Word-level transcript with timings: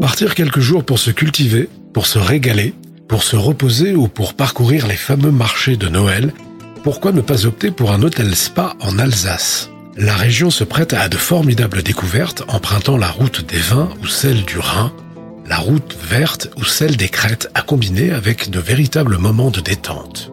Partir 0.00 0.36
quelques 0.36 0.60
jours 0.60 0.84
pour 0.84 1.00
se 1.00 1.10
cultiver, 1.10 1.68
pour 1.92 2.06
se 2.06 2.20
régaler, 2.20 2.72
pour 3.08 3.24
se 3.24 3.34
reposer 3.34 3.96
ou 3.96 4.06
pour 4.06 4.34
parcourir 4.34 4.86
les 4.86 4.94
fameux 4.94 5.32
marchés 5.32 5.76
de 5.76 5.88
Noël, 5.88 6.32
pourquoi 6.84 7.10
ne 7.10 7.20
pas 7.20 7.46
opter 7.46 7.72
pour 7.72 7.90
un 7.90 8.02
hôtel 8.02 8.36
spa 8.36 8.76
en 8.78 8.96
Alsace? 9.00 9.70
La 9.96 10.14
région 10.14 10.50
se 10.50 10.62
prête 10.62 10.92
à 10.92 11.08
de 11.08 11.16
formidables 11.16 11.82
découvertes 11.82 12.44
empruntant 12.46 12.96
la 12.96 13.10
route 13.10 13.44
des 13.48 13.58
vins 13.58 13.88
ou 14.00 14.06
celle 14.06 14.44
du 14.44 14.60
Rhin, 14.60 14.92
la 15.48 15.56
route 15.56 15.96
verte 16.08 16.48
ou 16.56 16.64
celle 16.64 16.96
des 16.96 17.08
crêtes 17.08 17.50
à 17.54 17.62
combiner 17.62 18.12
avec 18.12 18.50
de 18.50 18.60
véritables 18.60 19.18
moments 19.18 19.50
de 19.50 19.60
détente. 19.60 20.30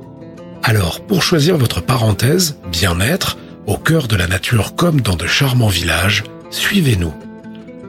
Alors, 0.61 1.01
pour 1.01 1.23
choisir 1.23 1.57
votre 1.57 1.81
parenthèse, 1.81 2.59
bien-être, 2.71 3.37
au 3.67 3.77
cœur 3.77 4.07
de 4.07 4.15
la 4.15 4.27
nature 4.27 4.75
comme 4.75 5.01
dans 5.01 5.15
de 5.15 5.27
charmants 5.27 5.67
villages, 5.67 6.23
suivez-nous. 6.51 7.13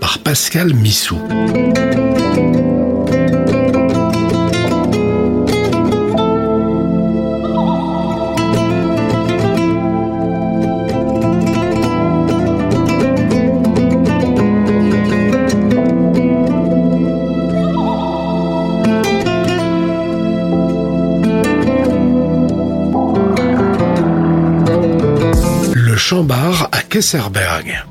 Par 0.00 0.18
Pascal 0.18 0.74
Missou. 0.74 1.20
Chambard 26.08 26.68
à 26.70 26.82
Kesserberg. 26.82 27.84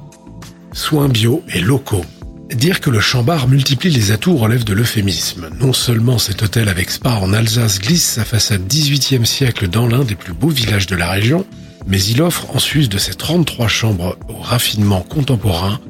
Soins 0.71 1.09
bio 1.09 1.43
et 1.53 1.59
locaux. 1.59 2.05
Dire 2.49 2.79
que 2.79 2.89
le 2.89 3.01
Chambard 3.01 3.49
multiplie 3.49 3.89
les 3.89 4.13
atouts 4.13 4.37
relève 4.37 4.63
de 4.63 4.73
l'euphémisme. 4.73 5.49
Non 5.59 5.73
seulement 5.73 6.17
cet 6.17 6.41
hôtel 6.41 6.69
avec 6.69 6.91
spa 6.91 7.09
en 7.09 7.33
Alsace 7.33 7.77
glisse 7.77 8.05
sa 8.05 8.23
façade 8.23 8.61
18e 8.69 9.25
siècle 9.25 9.67
dans 9.67 9.85
l'un 9.85 10.05
des 10.05 10.15
plus 10.15 10.31
beaux 10.31 10.47
villages 10.47 10.87
de 10.87 10.95
la 10.95 11.09
région, 11.11 11.45
mais 11.87 12.01
il 12.01 12.21
offre 12.21 12.55
en 12.55 12.59
sus 12.59 12.87
de 12.87 12.97
ses 12.97 13.15
33 13.15 13.67
chambres 13.67 14.17
au 14.29 14.37
raffinement 14.41 15.01
contemporain, 15.01 15.81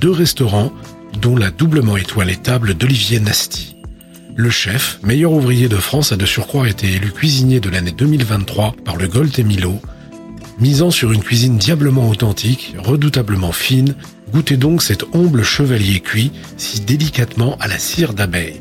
deux 0.00 0.10
restaurants, 0.10 0.72
dont 1.22 1.36
la 1.36 1.52
doublement 1.52 1.96
étoilée 1.96 2.34
table 2.34 2.74
d'Olivier 2.74 3.20
Nasty. 3.20 3.76
Le 4.34 4.50
chef, 4.50 4.98
meilleur 5.04 5.30
ouvrier 5.30 5.68
de 5.68 5.76
France, 5.76 6.10
a 6.10 6.16
de 6.16 6.26
surcroît 6.26 6.68
été 6.68 6.88
élu 6.88 7.12
cuisinier 7.12 7.60
de 7.60 7.70
l'année 7.70 7.92
2023 7.92 8.74
par 8.84 8.96
le 8.96 9.06
Gold 9.06 9.38
Milo, 9.46 9.80
Misant 10.60 10.90
sur 10.90 11.12
une 11.12 11.22
cuisine 11.22 11.56
diablement 11.56 12.08
authentique, 12.08 12.74
redoutablement 12.78 13.52
fine, 13.52 13.94
goûtez 14.32 14.56
donc 14.56 14.82
cet 14.82 15.04
humble 15.14 15.44
chevalier 15.44 16.00
cuit 16.00 16.32
si 16.56 16.80
délicatement 16.80 17.56
à 17.60 17.68
la 17.68 17.78
cire 17.78 18.12
d'abeille. 18.12 18.60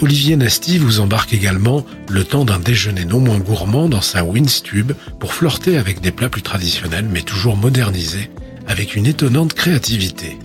Olivier 0.00 0.36
Nasty 0.36 0.78
vous 0.78 1.00
embarque 1.00 1.32
également 1.32 1.84
le 2.08 2.22
temps 2.22 2.44
d'un 2.44 2.60
déjeuner 2.60 3.04
non 3.04 3.18
moins 3.18 3.38
gourmand 3.38 3.88
dans 3.88 4.00
sa 4.00 4.24
Winstube 4.24 4.92
pour 5.18 5.34
flirter 5.34 5.78
avec 5.78 6.00
des 6.00 6.12
plats 6.12 6.28
plus 6.28 6.42
traditionnels 6.42 7.08
mais 7.10 7.22
toujours 7.22 7.56
modernisés, 7.56 8.30
avec 8.68 8.94
une 8.94 9.06
étonnante 9.06 9.54
créativité. 9.54 10.38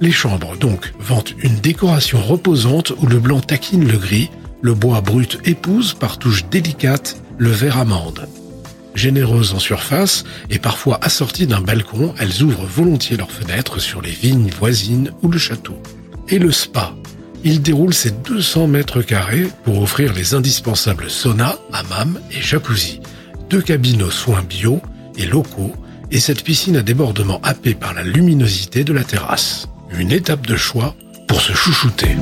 Les 0.00 0.12
chambres, 0.12 0.56
donc, 0.56 0.94
vantent 0.98 1.34
une 1.42 1.56
décoration 1.56 2.22
reposante 2.22 2.94
où 3.02 3.06
le 3.06 3.18
blanc 3.18 3.40
taquine 3.40 3.86
le 3.86 3.98
gris, 3.98 4.30
le 4.62 4.72
bois 4.72 5.02
brut 5.02 5.38
épouse 5.44 5.92
par 5.92 6.18
touches 6.18 6.46
délicates 6.46 7.20
le 7.36 7.50
vert 7.50 7.76
amande. 7.76 8.26
Généreuses 8.94 9.54
en 9.54 9.58
surface 9.58 10.24
et 10.50 10.58
parfois 10.58 10.98
assorties 11.02 11.46
d'un 11.46 11.60
balcon, 11.60 12.14
elles 12.18 12.42
ouvrent 12.42 12.66
volontiers 12.66 13.16
leurs 13.16 13.30
fenêtres 13.30 13.80
sur 13.80 14.02
les 14.02 14.10
vignes 14.10 14.50
voisines 14.50 15.12
ou 15.22 15.28
le 15.28 15.38
château. 15.38 15.80
Et 16.28 16.38
le 16.38 16.52
spa. 16.52 16.94
Il 17.42 17.62
déroule 17.62 17.94
ses 17.94 18.10
200 18.10 18.66
mètres 18.66 19.02
carrés 19.02 19.48
pour 19.64 19.80
offrir 19.80 20.12
les 20.12 20.34
indispensables 20.34 21.10
sauna, 21.10 21.56
hammam 21.72 22.20
et 22.30 22.42
jacuzzi, 22.42 23.00
deux 23.48 23.62
cabines 23.62 24.02
aux 24.02 24.10
soins 24.10 24.42
bio 24.42 24.82
et 25.16 25.26
locaux 25.26 25.72
et 26.10 26.20
cette 26.20 26.42
piscine 26.42 26.76
à 26.76 26.82
débordement 26.82 27.40
happée 27.42 27.74
par 27.74 27.94
la 27.94 28.02
luminosité 28.02 28.84
de 28.84 28.92
la 28.92 29.04
terrasse. 29.04 29.68
Une 29.98 30.12
étape 30.12 30.46
de 30.46 30.56
choix 30.56 30.94
pour 31.26 31.40
se 31.40 31.52
chouchouter. 31.52 32.16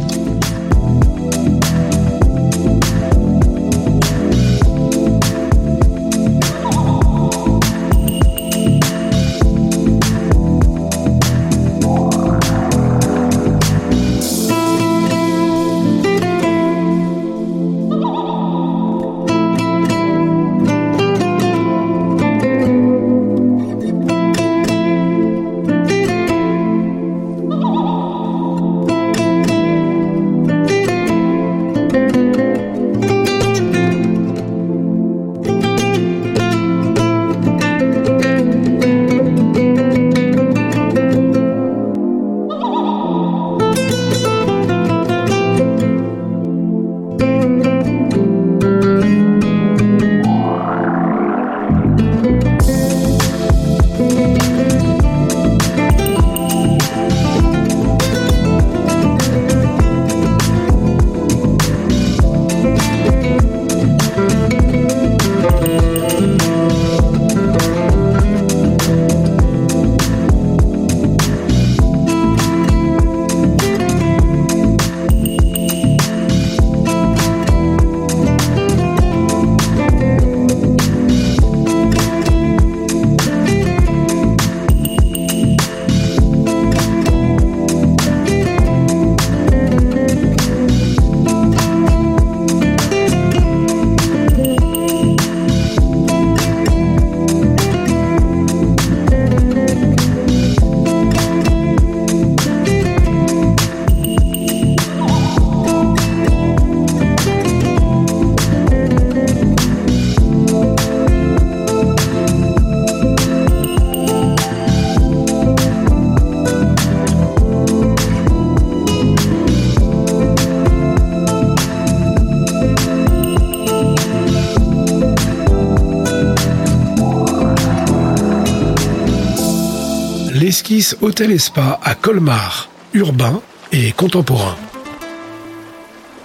Hôtel 131.00 131.30
et 131.30 131.38
à 131.82 131.94
Colmar, 131.94 132.68
urbain 132.92 133.40
et 133.72 133.92
contemporain. 133.92 134.54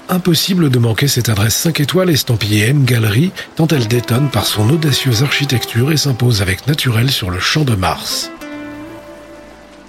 Impossible 0.10 0.70
de 0.70 0.80
manquer 0.80 1.08
cette 1.08 1.30
adresse 1.30 1.56
5 1.56 1.80
étoiles 1.80 2.10
estampillée 2.10 2.68
M 2.68 2.84
Galerie 2.84 3.32
tant 3.56 3.68
elle 3.68 3.88
détonne 3.88 4.30
par 4.30 4.46
son 4.46 4.70
audacieuse 4.70 5.24
architecture 5.24 5.94
et 5.94 5.98
s'impose 5.98 6.42
avec 6.42 6.68
naturel 6.68 7.10
sur 7.10 7.30
le 7.30 7.40
champ 7.40 7.64
de 7.64 7.76
Mars. 7.76 8.32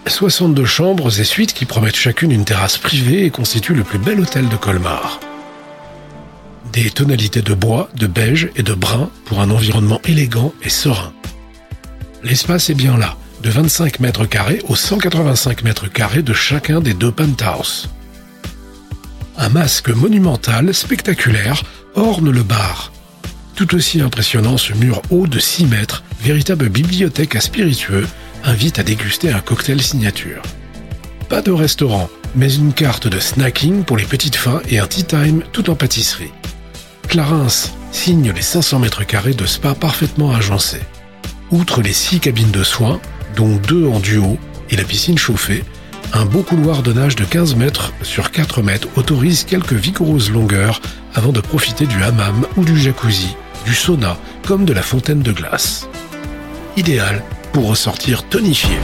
62 0.07 0.65
chambres 0.65 1.19
et 1.19 1.25
suites 1.25 1.53
qui 1.53 1.65
promettent 1.65 1.97
chacune 1.97 2.31
une 2.31 2.45
terrasse 2.45 2.79
privée 2.79 3.25
et 3.25 3.31
constituent 3.31 3.75
le 3.75 3.83
plus 3.83 3.99
bel 3.99 4.21
hôtel 4.21 4.49
de 4.49 4.57
Colmar. 4.57 5.19
Des 6.73 6.91
tonalités 6.91 7.43
de 7.43 7.55
bois, 7.55 7.89
de 7.97 8.07
beige 8.07 8.51
et 8.55 8.63
de 8.63 8.75
brun 8.75 9.11
pour 9.25 9.41
un 9.41 9.51
environnement 9.51 10.01
élégant 10.05 10.53
et 10.63 10.71
serein. 10.71 11.13
L'espace 12.23 12.71
est 12.71 12.75
bien 12.75 12.97
là, 12.97 13.17
de 13.45 13.51
25 13.51 14.01
mètres 14.01 14.25
carrés 14.25 14.63
aux 14.69 14.75
185 14.75 15.65
mètres 15.65 15.87
carrés 15.87 16.23
de 16.23 16.33
chacun 16.33 16.81
des 16.81 16.95
deux 16.95 17.13
penthouses. 17.13 17.91
Un 19.37 19.51
masque 19.51 19.91
monumental, 19.91 20.73
spectaculaire, 20.73 21.63
orne 21.95 22.31
le 22.31 22.43
bar. 22.43 22.91
Tout 23.55 23.75
aussi 23.75 24.01
impressionnant, 24.01 24.57
ce 24.57 24.73
mur 24.73 25.03
haut 25.11 25.27
de 25.27 25.39
6 25.39 25.67
mètres, 25.67 26.03
véritable 26.23 26.71
bibliothèque 26.71 27.37
à 27.37 27.41
spiritueux, 27.41 28.07
invite 28.45 28.79
à 28.79 28.83
déguster 28.83 29.31
un 29.31 29.41
cocktail 29.41 29.83
signature. 29.83 30.41
Pas 31.29 31.43
de 31.43 31.53
restaurant, 31.53 32.09
mais 32.35 32.55
une 32.55 32.73
carte 32.73 33.09
de 33.09 33.21
snacking 33.21 33.85
pour 33.85 33.99
les 33.99 34.07
petites 34.07 34.37
fins 34.37 34.63
et 34.71 34.79
un 34.79 34.87
tea 34.87 35.05
time 35.05 35.43
tout 35.53 35.69
en 35.69 35.75
pâtisserie. 35.75 36.33
Clarins 37.09 37.69
signe 37.93 38.33
les 38.33 38.43
500 38.43 38.79
mètres 38.79 39.05
carrés 39.05 39.35
de 39.35 39.45
spa 39.45 39.75
parfaitement 39.75 40.33
agencés. 40.33 40.83
Outre 41.51 41.83
les 41.83 41.93
6 41.93 42.21
cabines 42.21 42.51
de 42.51 42.65
soins, 42.65 43.01
dont 43.37 43.57
deux 43.57 43.87
en 43.87 44.01
duo 44.01 44.39
et 44.71 44.77
la 44.77 44.85
piscine 44.85 45.19
chauffée, 45.19 45.65
un 46.13 46.25
beau 46.25 46.43
couloir 46.43 46.83
de 46.83 46.93
nage 46.93 47.17
de 47.17 47.25
15 47.25 47.57
mètres 47.57 47.93
sur 48.03 48.31
4 48.31 48.63
mètres 48.63 48.89
autorise 48.97 49.45
quelques 49.45 49.73
vigoureuses 49.73 50.31
longueurs 50.31 50.81
avant 51.15 51.33
de 51.33 51.41
profiter 51.41 51.87
du 51.87 52.03
hammam 52.03 52.47
ou 52.57 52.65
du 52.65 52.79
jacuzzi, 52.79 53.37
du 53.65 53.75
sauna 53.75 54.17
comme 54.47 54.65
de 54.65 54.73
la 54.73 54.83
fontaine 54.83 55.23
de 55.23 55.33
glace. 55.33 55.89
Idéal 56.77 57.23
pour 57.53 57.69
ressortir 57.69 58.25
tonifié. 58.25 58.77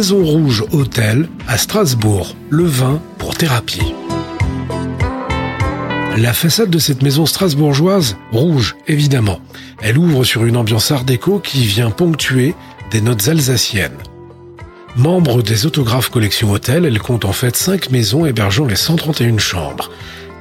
Maison 0.00 0.24
Rouge 0.24 0.64
Hôtel 0.72 1.28
à 1.46 1.58
Strasbourg, 1.58 2.34
le 2.48 2.64
vin 2.64 3.02
pour 3.18 3.34
thérapie. 3.34 3.92
La 6.16 6.32
façade 6.32 6.70
de 6.70 6.78
cette 6.78 7.02
maison 7.02 7.26
strasbourgeoise, 7.26 8.16
rouge 8.32 8.76
évidemment, 8.88 9.40
elle 9.82 9.98
ouvre 9.98 10.24
sur 10.24 10.46
une 10.46 10.56
ambiance 10.56 10.90
art 10.90 11.04
déco 11.04 11.38
qui 11.38 11.66
vient 11.66 11.90
ponctuer 11.90 12.54
des 12.90 13.02
notes 13.02 13.28
alsaciennes. 13.28 13.98
Membre 14.96 15.42
des 15.42 15.66
autographes 15.66 16.08
collection 16.08 16.50
hôtel, 16.52 16.86
elle 16.86 16.98
compte 16.98 17.26
en 17.26 17.34
fait 17.34 17.54
5 17.54 17.90
maisons 17.90 18.24
hébergeant 18.24 18.64
les 18.64 18.76
131 18.76 19.36
chambres. 19.36 19.90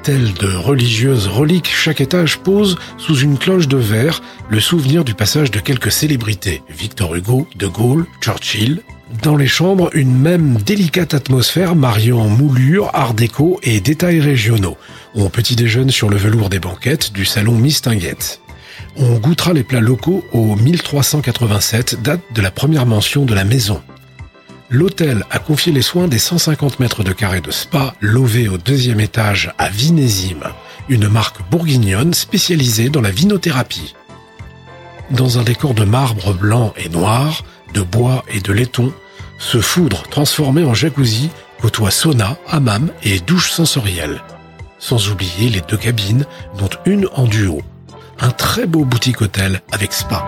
Telles 0.04 0.34
de 0.36 0.56
religieuses 0.56 1.28
reliques, 1.28 1.70
chaque 1.70 2.00
étage 2.00 2.38
pose 2.38 2.78
sous 2.98 3.18
une 3.18 3.38
cloche 3.38 3.68
de 3.68 3.76
verre 3.76 4.22
le 4.50 4.62
souvenir 4.62 5.04
du 5.04 5.16
passage 5.16 5.52
de 5.52 5.60
quelques 5.60 5.92
célébrités, 5.92 6.64
Victor 6.70 7.14
Hugo, 7.14 7.46
De 7.58 7.68
Gaulle, 7.68 8.06
Churchill. 8.22 8.82
Dans 9.24 9.36
les 9.36 9.48
chambres, 9.48 9.90
une 9.94 10.16
même 10.16 10.58
délicate 10.58 11.16
atmosphère 11.16 11.76
mariant 11.76 12.28
moulure, 12.28 12.92
art 12.94 13.16
déco 13.16 13.60
et 13.64 13.80
détails 13.80 14.20
régionaux. 14.20 14.78
On 15.16 15.30
petit 15.30 15.56
déjeune 15.56 15.90
sur 15.90 16.10
le 16.10 16.18
velours 16.18 16.50
des 16.50 16.60
banquettes 16.60 17.12
du 17.12 17.26
salon 17.26 17.54
Mistinguette. 17.54 18.40
On 18.98 19.16
goûtera 19.16 19.54
les 19.54 19.64
plats 19.64 19.80
locaux 19.80 20.24
au 20.32 20.56
1387, 20.56 22.04
date 22.04 22.22
de 22.36 22.42
la 22.42 22.52
première 22.52 22.86
mention 22.86 23.26
de 23.26 23.34
la 23.34 23.46
maison. 23.46 23.82
L'hôtel 24.70 25.26
a 25.32 25.40
confié 25.40 25.72
les 25.72 25.82
soins 25.82 26.08
des 26.08 26.20
150 26.20 26.80
mètres 26.80 27.04
de 27.04 27.12
carré 27.12 27.42
de 27.42 27.50
spa 27.50 27.96
lové 28.02 28.48
au 28.48 28.60
deuxième 28.60 29.00
étage 29.00 29.52
à 29.58 29.70
Vinésime, 29.70 30.44
une 30.88 31.08
marque 31.08 31.42
bourguignonne 31.50 32.14
spécialisée 32.14 32.90
dans 32.90 33.02
la 33.02 33.10
vinothérapie. 33.10 33.96
Dans 35.10 35.40
un 35.40 35.44
décor 35.44 35.74
de 35.74 35.86
marbre 35.86 36.34
blanc 36.34 36.76
et 36.78 36.90
noir, 36.90 37.44
de 37.74 37.82
bois 37.82 38.24
et 38.30 38.40
de 38.40 38.54
laiton, 38.54 38.94
ce 39.38 39.62
foudre 39.62 40.04
transformé 40.04 40.64
en 40.64 40.74
jacuzzi 40.74 41.30
côtoie 41.62 41.92
sauna, 41.92 42.38
hammam 42.48 42.92
et 43.04 43.20
douche 43.20 43.52
sensorielle. 43.52 44.22
Sans 44.78 45.10
oublier 45.10 45.50
les 45.50 45.62
deux 45.62 45.78
cabines, 45.78 46.26
dont 46.58 46.70
une 46.86 47.08
en 47.14 47.26
duo. 47.26 47.62
Un 48.20 48.32
très 48.32 48.66
beau 48.66 48.86
boutique 48.86 49.22
hôtel 49.22 49.62
avec 49.72 49.94
spa. 49.94 50.26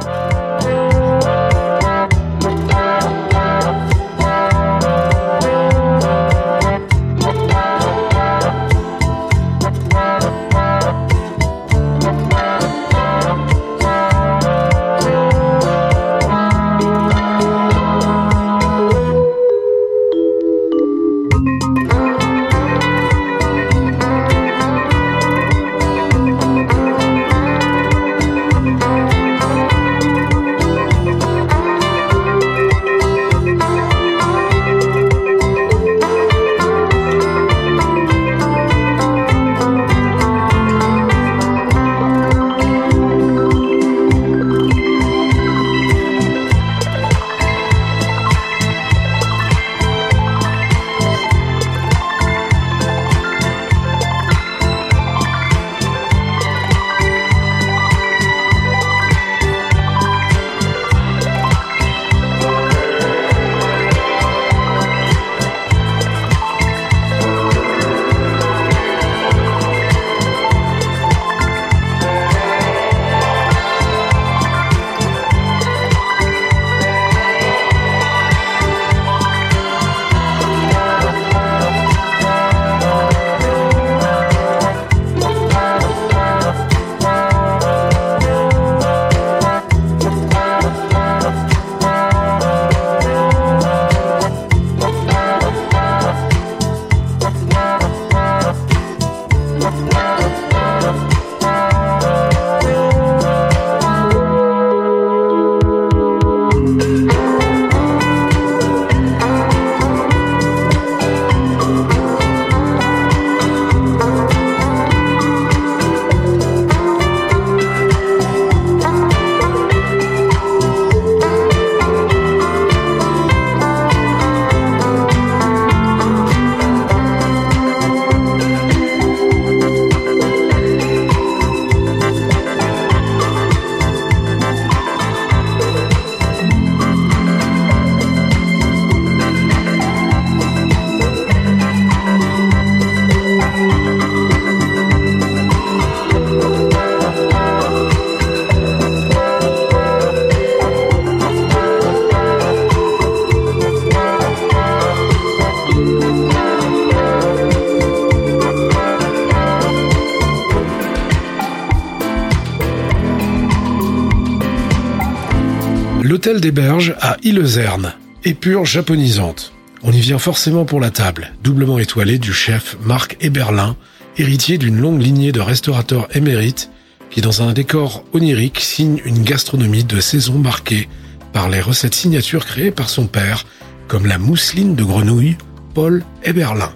L'hôtel 166.23 166.39
des 166.39 166.51
Berges 166.51 166.93
à 167.01 167.17
Illezerne, 167.23 167.95
épure 168.23 168.63
japonisante. 168.63 169.53
On 169.81 169.91
y 169.91 170.01
vient 170.01 170.19
forcément 170.19 170.65
pour 170.65 170.79
la 170.79 170.91
table, 170.91 171.33
doublement 171.43 171.79
étoilée 171.79 172.19
du 172.19 172.31
chef 172.31 172.77
Marc 172.83 173.17
Eberlin, 173.21 173.75
héritier 174.17 174.59
d'une 174.59 174.79
longue 174.79 175.01
lignée 175.01 175.31
de 175.31 175.39
restaurateurs 175.39 176.15
émérites 176.15 176.69
qui, 177.09 177.21
dans 177.21 177.41
un 177.41 177.53
décor 177.53 178.03
onirique, 178.13 178.59
signe 178.59 179.01
une 179.03 179.23
gastronomie 179.23 179.83
de 179.83 179.99
saison 179.99 180.37
marquée 180.37 180.89
par 181.33 181.49
les 181.49 181.59
recettes 181.59 181.95
signatures 181.95 182.45
créées 182.45 182.69
par 182.69 182.89
son 182.89 183.07
père, 183.07 183.47
comme 183.87 184.05
la 184.05 184.19
mousseline 184.19 184.75
de 184.75 184.83
grenouille, 184.83 185.37
Paul 185.73 186.03
Eberlin. 186.21 186.71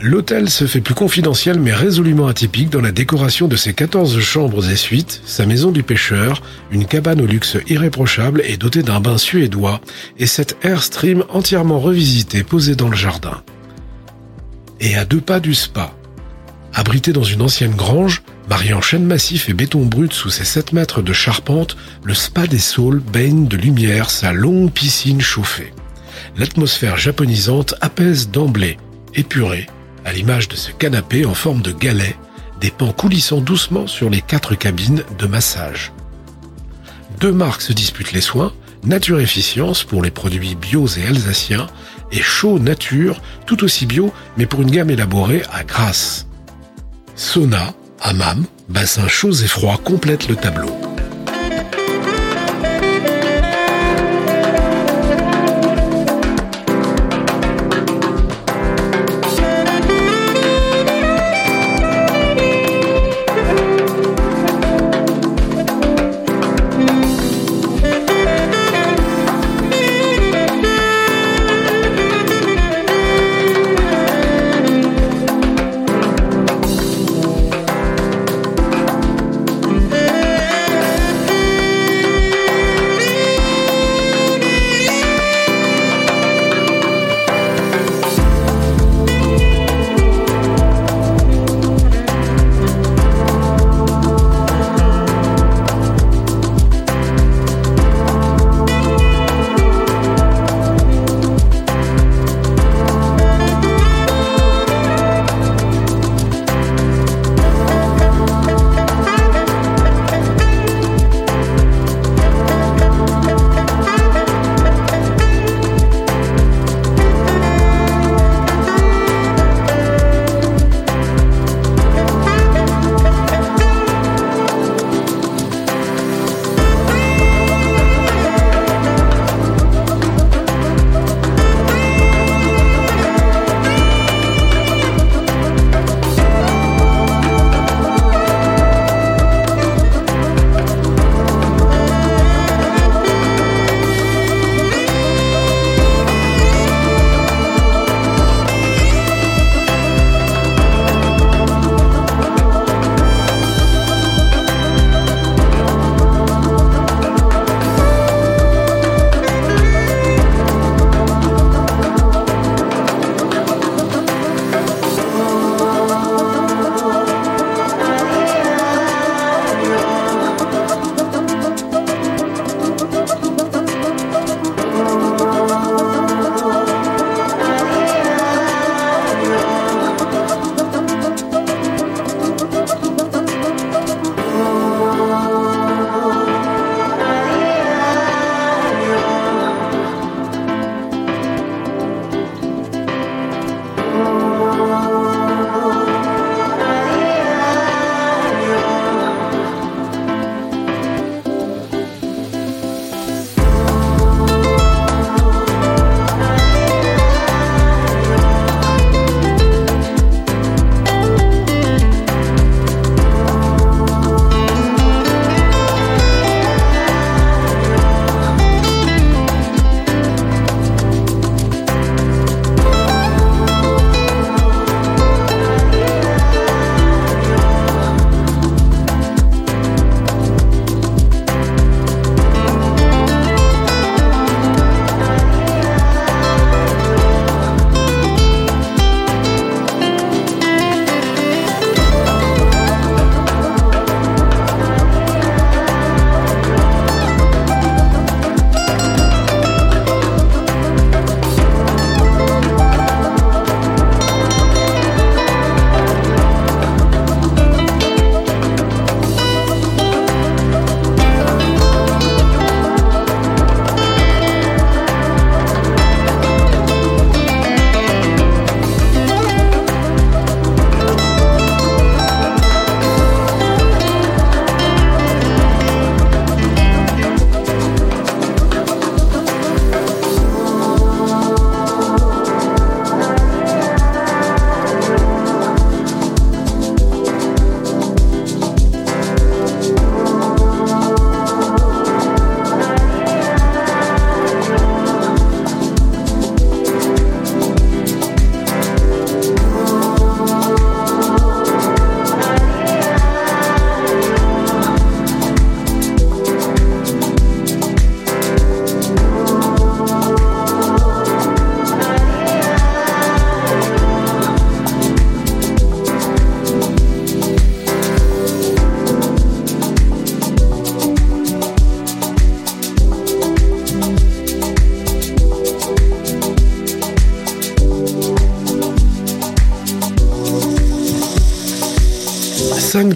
L'hôtel 0.00 0.48
se 0.48 0.64
fait 0.66 0.80
plus 0.80 0.94
confidentiel 0.94 1.58
mais 1.58 1.72
résolument 1.72 2.28
atypique 2.28 2.70
dans 2.70 2.80
la 2.80 2.92
décoration 2.92 3.48
de 3.48 3.56
ses 3.56 3.74
14 3.74 4.20
chambres 4.20 4.70
et 4.70 4.76
suites, 4.76 5.20
sa 5.26 5.44
maison 5.44 5.72
du 5.72 5.82
pêcheur, 5.82 6.40
une 6.70 6.86
cabane 6.86 7.20
au 7.20 7.26
luxe 7.26 7.56
irréprochable 7.66 8.42
et 8.44 8.56
dotée 8.56 8.84
d'un 8.84 9.00
bain 9.00 9.18
suédois, 9.18 9.80
et 10.16 10.28
cet 10.28 10.56
Airstream 10.64 11.24
entièrement 11.30 11.80
revisité 11.80 12.44
posé 12.44 12.76
dans 12.76 12.88
le 12.88 12.96
jardin. 12.96 13.42
Et 14.78 14.94
à 14.94 15.04
deux 15.04 15.20
pas 15.20 15.40
du 15.40 15.52
spa. 15.52 15.92
Abrité 16.74 17.12
dans 17.12 17.24
une 17.24 17.42
ancienne 17.42 17.74
grange, 17.74 18.22
mariant 18.48 18.80
chêne 18.80 19.04
massif 19.04 19.48
et 19.48 19.54
béton 19.54 19.84
brut 19.84 20.12
sous 20.12 20.30
ses 20.30 20.44
7 20.44 20.74
mètres 20.74 21.02
de 21.02 21.12
charpente, 21.12 21.76
le 22.04 22.14
spa 22.14 22.46
des 22.46 22.60
Saules 22.60 23.00
baigne 23.00 23.48
de 23.48 23.56
lumière 23.56 24.10
sa 24.10 24.32
longue 24.32 24.70
piscine 24.70 25.20
chauffée. 25.20 25.72
L'atmosphère 26.36 26.98
japonisante 26.98 27.74
apaise 27.80 28.30
d'emblée, 28.30 28.76
épurée, 29.14 29.66
à 30.08 30.12
l'image 30.12 30.48
de 30.48 30.56
ce 30.56 30.70
canapé 30.70 31.26
en 31.26 31.34
forme 31.34 31.60
de 31.60 31.70
galet, 31.70 32.16
des 32.60 32.70
pans 32.70 32.92
coulissant 32.92 33.40
doucement 33.42 33.86
sur 33.86 34.08
les 34.08 34.22
quatre 34.22 34.54
cabines 34.54 35.04
de 35.18 35.26
massage. 35.26 35.92
Deux 37.20 37.32
marques 37.32 37.60
se 37.60 37.74
disputent 37.74 38.12
les 38.12 38.22
soins, 38.22 38.54
Nature 38.84 39.20
Efficience 39.20 39.84
pour 39.84 40.02
les 40.02 40.10
produits 40.10 40.54
bio 40.54 40.86
et 40.86 41.06
alsaciens, 41.06 41.66
et 42.10 42.22
Chaud 42.22 42.58
Nature, 42.58 43.20
tout 43.44 43.62
aussi 43.64 43.84
bio, 43.84 44.10
mais 44.38 44.46
pour 44.46 44.62
une 44.62 44.70
gamme 44.70 44.88
élaborée 44.88 45.42
à 45.52 45.62
Grasse. 45.62 46.26
Sauna, 47.14 47.74
hammam, 48.00 48.46
bassin 48.70 49.08
chauds 49.08 49.32
et 49.32 49.48
froids 49.48 49.78
complètent 49.84 50.28
le 50.28 50.36
tableau. 50.36 50.70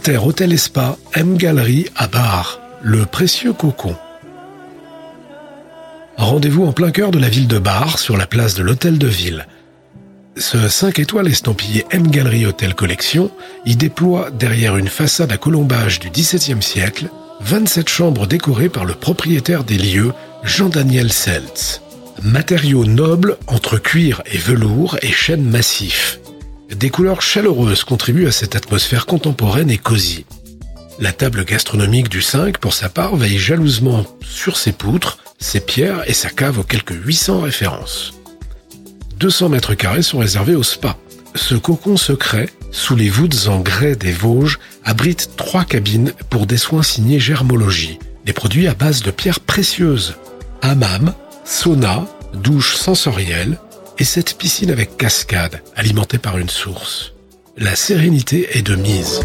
Terre 0.01 0.27
Hôtel 0.27 0.57
M 1.15 1.37
Galerie 1.37 1.87
à 1.97 2.07
Bar, 2.07 2.61
le 2.83 3.05
précieux 3.05 3.53
cocon. 3.53 3.97
Rendez-vous 6.17 6.65
en 6.65 6.73
plein 6.73 6.91
cœur 6.91 7.11
de 7.11 7.19
la 7.19 7.29
ville 7.29 7.49
de 7.49 7.59
Bar, 7.59 7.99
sur 7.99 8.17
la 8.17 8.27
place 8.27 8.55
de 8.55 8.63
l'Hôtel 8.63 8.99
de 8.99 9.07
Ville. 9.07 9.47
Ce 10.37 10.69
5 10.69 10.99
étoiles 10.99 11.29
estampillé 11.29 11.85
M 11.91 12.07
Gallery 12.09 12.47
Hotel 12.47 12.75
Collection 12.75 13.31
y 13.67 13.77
déploie, 13.77 14.31
derrière 14.31 14.77
une 14.77 14.89
façade 14.89 15.33
à 15.33 15.37
colombage 15.37 16.01
du 16.01 16.11
XVIIe 16.11 16.63
siècle, 16.63 17.09
27 17.41 17.89
chambres 17.89 18.27
décorées 18.27 18.69
par 18.69 18.85
le 18.85 18.95
propriétaire 18.95 19.65
des 19.65 19.79
lieux, 19.79 20.13
Jean-Daniel 20.45 21.13
Seltz. 21.13 21.83
Matériaux 22.23 22.87
nobles 22.87 23.37
entre 23.47 23.79
cuir 23.79 24.23
et 24.27 24.39
velours 24.39 24.97
et 25.03 25.13
chêne 25.13 25.45
massif. 25.45 26.21
Des 26.75 26.89
couleurs 26.89 27.21
chaleureuses 27.21 27.85
contribuent 27.85 28.27
à 28.27 28.33
cette 28.33 28.57
atmosphère 28.57 29.05
contemporaine 29.05 29.71
et 29.71 29.77
cosy. 29.77 30.25
La 30.99 31.13
table 31.13 31.45
gastronomique 31.45 32.09
du 32.09 32.23
5, 32.23 32.59
pour 32.59 32.73
sa 32.73 32.89
part, 32.89 33.15
veille 33.15 33.39
jalousement 33.39 34.07
sur 34.23 34.57
ses 34.57 34.73
poutres, 34.73 35.19
ses 35.39 35.61
pierres 35.61 36.09
et 36.09 36.15
sa 36.15 36.31
cave 36.31 36.59
aux 36.59 36.65
quelques 36.65 36.95
800 36.95 37.41
références. 37.41 38.15
200 39.19 39.51
mètres 39.51 39.75
carrés 39.75 40.03
sont 40.03 40.19
réservés 40.19 40.55
au 40.55 40.63
spa. 40.63 40.97
Ce 41.35 41.55
cocon 41.55 41.97
secret, 41.97 42.49
sous 42.71 42.97
les 42.97 43.11
voûtes 43.11 43.49
en 43.49 43.61
grès 43.61 43.95
des 43.95 44.13
Vosges, 44.13 44.59
abrite 44.83 45.31
trois 45.37 45.65
cabines 45.65 46.13
pour 46.31 46.47
des 46.47 46.57
soins 46.57 46.83
signés 46.83 47.21
Germologie, 47.21 47.99
des 48.25 48.33
produits 48.33 48.67
à 48.67 48.75
base 48.75 49.03
de 49.03 49.11
pierres 49.11 49.41
précieuses. 49.41 50.17
Hammam, 50.63 51.13
sauna, 51.45 52.07
douche 52.33 52.77
sensorielle 52.77 53.59
et 53.99 54.05
cette 54.05 54.37
piscine 54.39 54.71
avec 54.71 54.97
cascade 54.97 55.63
alimentée 55.77 56.19
par 56.19 56.39
une 56.39 56.49
source. 56.49 57.13
La 57.57 57.77
sérénité 57.77 58.57
est 58.57 58.63
de 58.63 58.75
mise. 58.75 59.21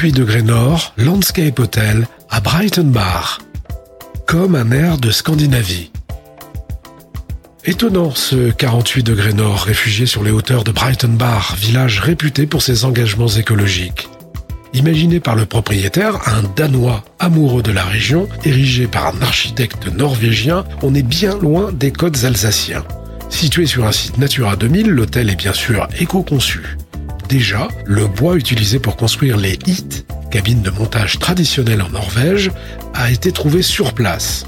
48 0.00 0.16
degrés 0.16 0.42
nord, 0.42 0.94
Landscape 0.96 1.58
Hotel 1.58 2.08
à 2.30 2.40
Brighton. 2.40 2.90
Comme 4.26 4.54
un 4.54 4.70
air 4.70 4.96
de 4.96 5.10
Scandinavie. 5.10 5.90
Étonnant 7.66 8.10
ce 8.14 8.50
48 8.50 9.02
degrés 9.02 9.34
nord 9.34 9.60
réfugié 9.60 10.06
sur 10.06 10.24
les 10.24 10.30
hauteurs 10.30 10.64
de 10.64 10.72
Brighton 10.72 11.12
Bar, 11.18 11.54
village 11.60 12.00
réputé 12.00 12.46
pour 12.46 12.62
ses 12.62 12.86
engagements 12.86 13.28
écologiques. 13.28 14.08
Imaginé 14.72 15.20
par 15.20 15.36
le 15.36 15.44
propriétaire, 15.44 16.16
un 16.26 16.44
Danois 16.56 17.04
amoureux 17.18 17.62
de 17.62 17.72
la 17.72 17.84
région, 17.84 18.26
érigé 18.42 18.86
par 18.86 19.14
un 19.14 19.20
architecte 19.20 19.88
norvégien, 19.88 20.64
on 20.80 20.94
est 20.94 21.02
bien 21.02 21.36
loin 21.36 21.72
des 21.72 21.92
codes 21.92 22.24
alsaciens. 22.24 22.84
Situé 23.28 23.66
sur 23.66 23.84
un 23.84 23.92
site 23.92 24.16
Natura 24.16 24.56
2000, 24.56 24.88
l'hôtel 24.88 25.28
est 25.28 25.36
bien 25.36 25.52
sûr 25.52 25.86
éco-conçu. 25.98 26.78
Déjà, 27.30 27.68
le 27.86 28.08
bois 28.08 28.34
utilisé 28.34 28.80
pour 28.80 28.96
construire 28.96 29.36
les 29.36 29.56
HIT, 29.64 30.04
cabines 30.32 30.62
de 30.62 30.70
montage 30.70 31.20
traditionnelles 31.20 31.80
en 31.80 31.88
Norvège, 31.90 32.50
a 32.92 33.12
été 33.12 33.30
trouvé 33.30 33.62
sur 33.62 33.92
place. 33.92 34.46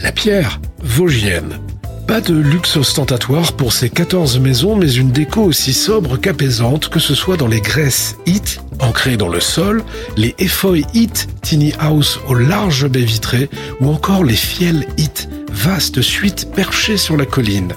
La 0.00 0.10
pierre, 0.10 0.62
vosgienne, 0.82 1.60
pas 2.06 2.22
de 2.22 2.32
luxe 2.32 2.78
ostentatoire 2.78 3.52
pour 3.52 3.74
ces 3.74 3.90
14 3.90 4.38
maisons, 4.38 4.76
mais 4.76 4.94
une 4.94 5.10
déco 5.10 5.42
aussi 5.42 5.74
sobre 5.74 6.16
qu'apaisante, 6.16 6.88
que 6.88 7.00
ce 7.00 7.14
soit 7.14 7.36
dans 7.36 7.48
les 7.48 7.60
graisses 7.60 8.16
Hit, 8.24 8.62
ancrées 8.80 9.18
dans 9.18 9.28
le 9.28 9.40
sol, 9.40 9.84
les 10.16 10.34
Effoy 10.38 10.86
Hit, 10.94 11.28
Tiny 11.42 11.74
House 11.78 12.18
aux 12.28 12.34
larges 12.34 12.88
baies 12.88 13.04
vitrées, 13.04 13.50
ou 13.80 13.90
encore 13.90 14.24
les 14.24 14.36
Fiel 14.36 14.86
Hit, 14.96 15.28
vastes 15.52 16.00
suites 16.00 16.50
perchées 16.54 16.96
sur 16.96 17.18
la 17.18 17.26
colline. 17.26 17.74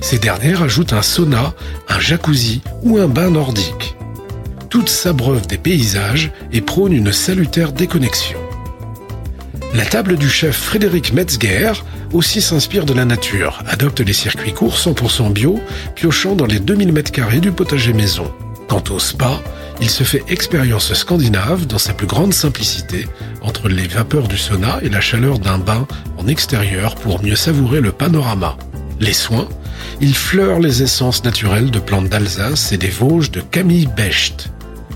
Ces 0.00 0.18
dernières 0.18 0.62
ajoutent 0.62 0.92
un 0.92 1.02
sauna, 1.02 1.54
un 1.88 2.00
jacuzzi 2.00 2.62
ou 2.82 2.98
un 2.98 3.08
bain 3.08 3.30
nordique. 3.30 3.96
Toutes 4.70 4.88
s'abreuvent 4.88 5.46
des 5.46 5.58
paysages 5.58 6.32
et 6.52 6.60
prônent 6.60 6.92
une 6.92 7.12
salutaire 7.12 7.72
déconnexion. 7.72 8.38
La 9.74 9.84
table 9.84 10.16
du 10.16 10.28
chef 10.28 10.56
Frédéric 10.56 11.12
Metzger 11.12 11.72
aussi 12.12 12.40
s'inspire 12.40 12.86
de 12.86 12.94
la 12.94 13.04
nature, 13.04 13.62
adopte 13.66 14.00
les 14.00 14.12
circuits 14.12 14.52
courts 14.52 14.76
100% 14.76 15.32
bio, 15.32 15.60
piochant 15.94 16.34
dans 16.34 16.46
les 16.46 16.60
2000 16.60 16.92
m2 16.92 17.40
du 17.40 17.52
potager 17.52 17.92
maison. 17.92 18.32
Quant 18.68 18.82
au 18.90 18.98
spa, 18.98 19.40
il 19.80 19.90
se 19.90 20.04
fait 20.04 20.24
expérience 20.28 20.92
scandinave 20.94 21.66
dans 21.66 21.78
sa 21.78 21.92
plus 21.92 22.06
grande 22.06 22.32
simplicité, 22.32 23.06
entre 23.42 23.68
les 23.68 23.86
vapeurs 23.86 24.28
du 24.28 24.38
sauna 24.38 24.78
et 24.82 24.88
la 24.88 25.00
chaleur 25.00 25.38
d'un 25.38 25.58
bain 25.58 25.86
en 26.16 26.26
extérieur 26.26 26.94
pour 26.94 27.22
mieux 27.22 27.36
savourer 27.36 27.80
le 27.80 27.92
panorama. 27.92 28.56
Les 28.98 29.12
soins, 29.12 29.48
il 30.00 30.14
fleure 30.14 30.58
les 30.58 30.82
essences 30.82 31.22
naturelles 31.24 31.70
de 31.70 31.78
plantes 31.78 32.08
d'Alsace 32.08 32.72
et 32.72 32.78
des 32.78 32.88
Vosges 32.88 33.30
de 33.30 33.40
Camille 33.40 33.88
Becht. 33.94 34.48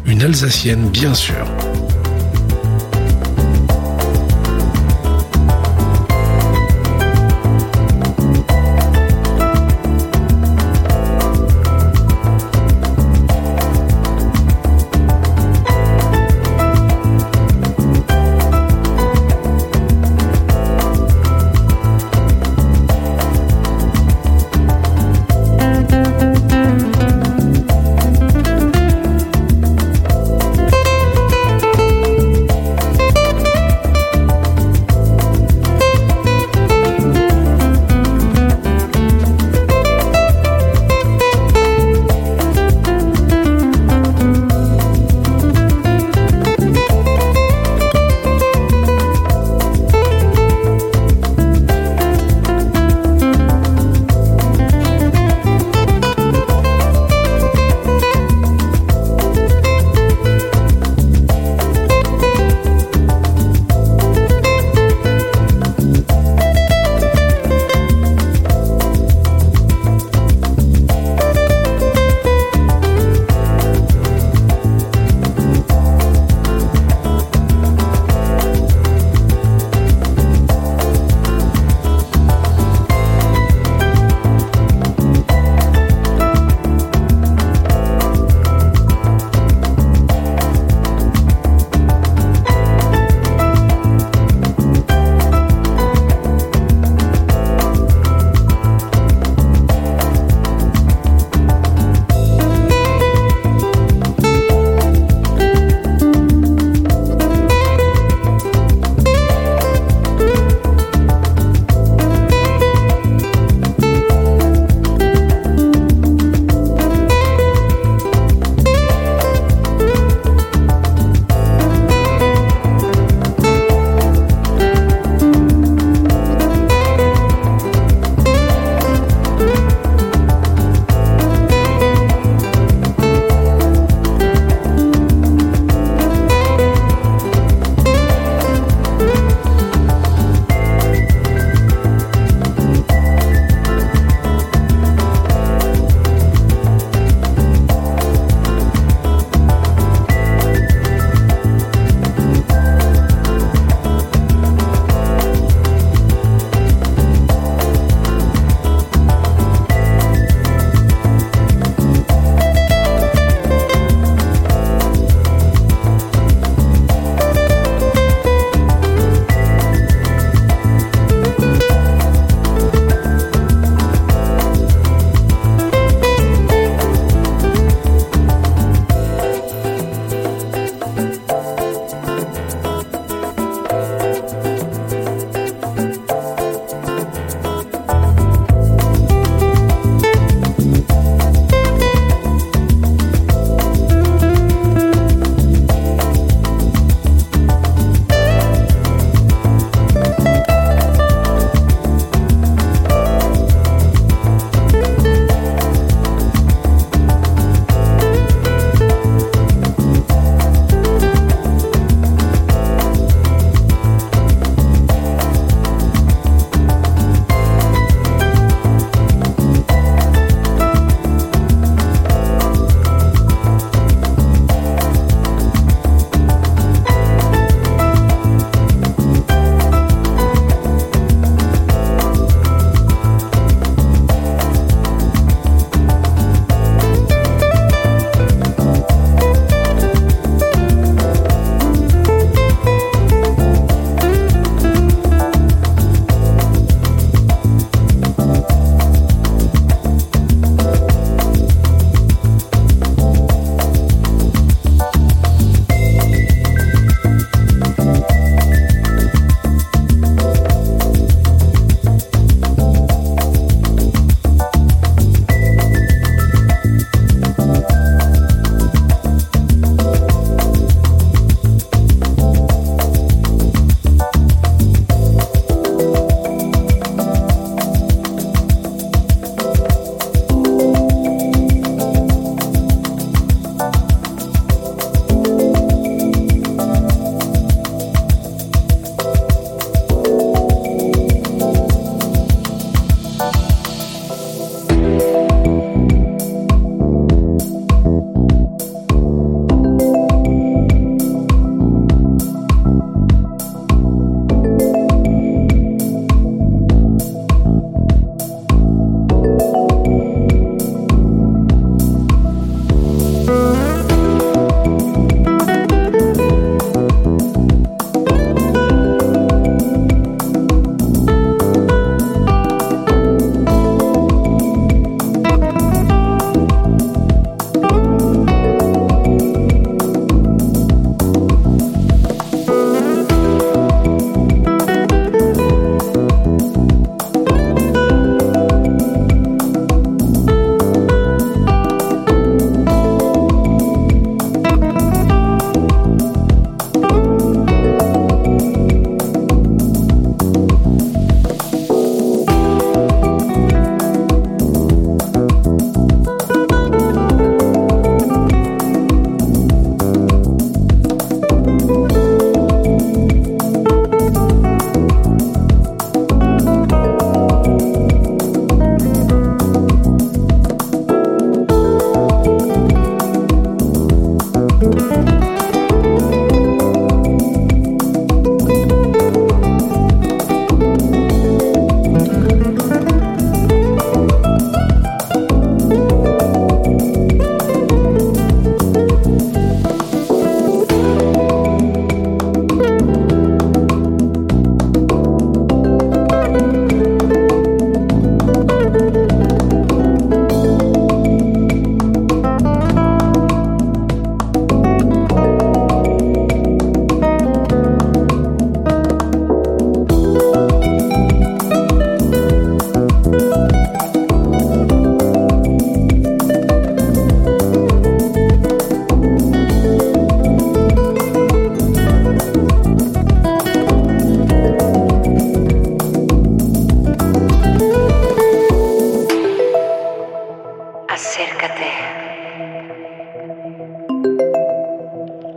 Une 0.06 0.22
Alsacienne 0.22 0.88
bien 0.88 1.14
sûr. 1.14 1.46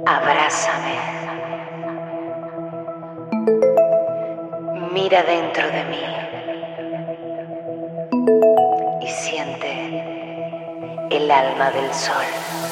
Abrázame. 0.06 0.96
Mira 4.92 5.24
dentro 5.24 5.66
de 5.72 5.84
mí. 5.86 6.04
Y 9.02 9.08
siente 9.08 9.72
el 11.10 11.32
alma 11.32 11.72
del 11.72 11.94
sol. 11.94 12.63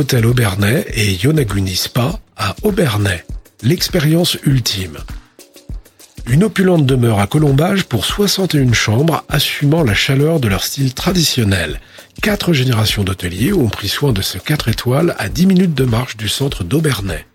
Hôtel 0.00 0.24
Aubernais 0.24 0.86
et 0.94 1.12
Yonaguni 1.12 1.76
Spa 1.76 2.20
à 2.34 2.56
Aubernais. 2.62 3.22
L'expérience 3.62 4.38
ultime. 4.46 4.96
Une 6.26 6.42
opulente 6.42 6.86
demeure 6.86 7.20
à 7.20 7.26
Colombage 7.26 7.84
pour 7.84 8.06
61 8.06 8.72
chambres 8.72 9.24
assumant 9.28 9.84
la 9.84 9.92
chaleur 9.92 10.40
de 10.40 10.48
leur 10.48 10.64
style 10.64 10.94
traditionnel. 10.94 11.82
Quatre 12.22 12.54
générations 12.54 13.04
d'hôteliers 13.04 13.52
ont 13.52 13.68
pris 13.68 13.88
soin 13.88 14.14
de 14.14 14.22
ce 14.22 14.38
4 14.38 14.68
étoiles 14.68 15.14
à 15.18 15.28
10 15.28 15.46
minutes 15.46 15.74
de 15.74 15.84
marche 15.84 16.16
du 16.16 16.30
centre 16.30 16.64
d'Aubernais. 16.64 17.26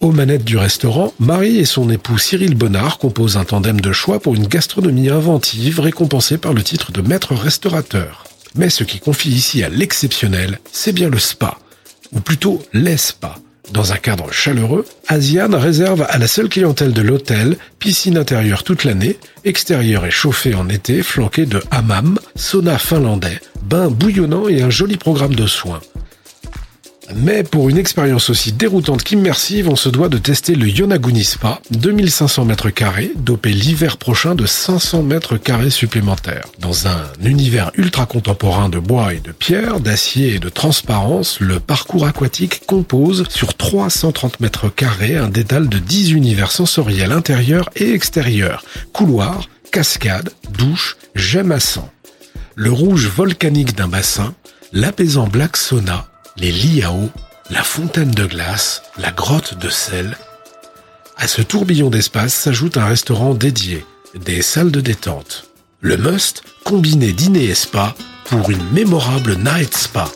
Aux 0.00 0.10
manettes 0.10 0.44
du 0.44 0.56
restaurant, 0.56 1.14
Marie 1.20 1.58
et 1.58 1.66
son 1.66 1.88
époux 1.88 2.18
Cyril 2.18 2.56
Bonnard 2.56 2.98
composent 2.98 3.36
un 3.36 3.44
tandem 3.44 3.80
de 3.80 3.92
choix 3.92 4.18
pour 4.18 4.34
une 4.34 4.48
gastronomie 4.48 5.08
inventive 5.08 5.78
récompensée 5.78 6.38
par 6.38 6.52
le 6.52 6.64
titre 6.64 6.90
de 6.90 7.00
maître 7.00 7.36
restaurateur. 7.36 8.24
Mais 8.56 8.70
ce 8.70 8.82
qui 8.82 8.98
confie 8.98 9.30
ici 9.30 9.62
à 9.62 9.68
l'exceptionnel, 9.68 10.58
c'est 10.72 10.92
bien 10.92 11.10
le 11.10 11.20
spa, 11.20 11.58
ou 12.12 12.20
plutôt 12.20 12.62
les 12.72 12.96
spas. 12.96 13.36
Dans 13.72 13.92
un 13.92 13.96
cadre 13.96 14.32
chaleureux, 14.32 14.84
Asian 15.08 15.48
réserve 15.58 16.06
à 16.08 16.18
la 16.18 16.28
seule 16.28 16.48
clientèle 16.48 16.92
de 16.92 17.02
l'hôtel 17.02 17.56
piscine 17.80 18.16
intérieure 18.16 18.62
toute 18.62 18.84
l'année, 18.84 19.18
extérieure 19.44 20.06
et 20.06 20.10
chauffée 20.10 20.54
en 20.54 20.68
été, 20.68 21.02
flanquée 21.02 21.46
de 21.46 21.62
hammam, 21.70 22.18
sauna 22.36 22.78
finlandais, 22.78 23.40
bain 23.62 23.88
bouillonnant 23.88 24.48
et 24.48 24.62
un 24.62 24.70
joli 24.70 24.96
programme 24.96 25.34
de 25.34 25.46
soins. 25.46 25.80
Mais 27.14 27.44
pour 27.44 27.68
une 27.68 27.78
expérience 27.78 28.30
aussi 28.30 28.52
déroutante 28.52 29.04
qu'immersive, 29.04 29.68
on 29.68 29.76
se 29.76 29.88
doit 29.88 30.08
de 30.08 30.18
tester 30.18 30.54
le 30.54 30.68
Yonaguni 30.68 31.24
Spa, 31.24 31.60
2500 31.70 32.44
mètres 32.44 32.70
carrés, 32.70 33.12
dopé 33.16 33.50
l'hiver 33.50 33.96
prochain 33.96 34.34
de 34.34 34.44
500 34.46 35.02
mètres 35.02 35.36
carrés 35.36 35.70
supplémentaires. 35.70 36.46
Dans 36.58 36.88
un 36.88 37.02
univers 37.22 37.70
ultra 37.76 38.06
contemporain 38.06 38.68
de 38.68 38.78
bois 38.78 39.14
et 39.14 39.20
de 39.20 39.32
pierre, 39.32 39.80
d'acier 39.80 40.34
et 40.34 40.38
de 40.38 40.48
transparence, 40.48 41.38
le 41.40 41.60
parcours 41.60 42.06
aquatique 42.06 42.66
compose 42.66 43.24
sur 43.28 43.54
330 43.54 44.40
mètres 44.40 44.68
carrés 44.68 45.16
un 45.16 45.28
dédale 45.28 45.68
de 45.68 45.78
10 45.78 46.12
univers 46.12 46.50
sensoriels 46.50 47.12
intérieurs 47.12 47.70
et 47.76 47.92
extérieurs, 47.92 48.64
couloirs, 48.92 49.48
cascades, 49.70 50.30
douches, 50.58 50.96
gemmes 51.14 51.52
à 51.52 51.60
sang. 51.60 51.90
Le 52.54 52.72
rouge 52.72 53.06
volcanique 53.06 53.76
d'un 53.76 53.88
bassin, 53.88 54.34
l'apaisant 54.72 55.26
black 55.26 55.56
sauna, 55.56 56.08
les 56.38 56.52
lits 56.52 56.82
à 56.82 56.92
eau, 56.92 57.10
la 57.50 57.62
fontaine 57.62 58.10
de 58.10 58.26
glace, 58.26 58.82
la 58.98 59.10
grotte 59.10 59.58
de 59.58 59.68
sel. 59.68 60.16
À 61.16 61.28
ce 61.28 61.42
tourbillon 61.42 61.90
d'espace 61.90 62.34
s'ajoute 62.34 62.76
un 62.76 62.86
restaurant 62.86 63.34
dédié, 63.34 63.86
des 64.14 64.42
salles 64.42 64.70
de 64.70 64.80
détente. 64.80 65.48
Le 65.80 65.96
must, 65.96 66.42
combiner 66.64 67.12
dîner 67.12 67.44
et 67.44 67.54
spa 67.54 67.94
pour 68.26 68.50
une 68.50 68.70
mémorable 68.72 69.36
night 69.36 69.74
spa. 69.74 70.10